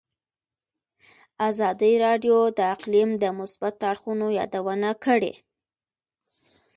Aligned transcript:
ازادي 1.49 1.93
راډیو 2.05 2.37
د 2.57 2.59
اقلیم 2.75 3.09
د 3.23 3.25
مثبتو 3.39 3.83
اړخونو 3.91 4.25
یادونه 4.39 4.89
کړې. 5.05 5.33